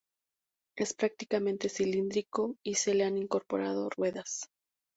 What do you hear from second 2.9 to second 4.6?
le han incorporado ruedas.